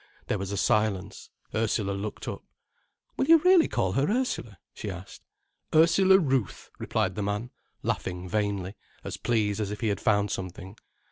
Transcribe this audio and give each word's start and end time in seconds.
There 0.25 0.39
was 0.39 0.51
a 0.51 0.57
silence, 0.57 1.29
Ursula 1.53 1.91
looked 1.91 2.27
up. 2.27 2.43
"Will 3.17 3.27
you 3.27 3.37
really 3.37 3.67
call 3.67 3.91
her 3.91 4.09
Ursula?" 4.11 4.57
she 4.73 4.89
asked. 4.89 5.21
"Ursula 5.75 6.17
Ruth," 6.17 6.71
replied 6.79 7.13
the 7.13 7.21
man, 7.21 7.51
laughing 7.83 8.27
vainly, 8.27 8.73
as 9.03 9.17
pleased 9.17 9.61
as 9.61 9.69
if 9.69 9.81
he 9.81 9.89
had 9.89 9.99
found 10.01 10.31
something. 10.31 10.75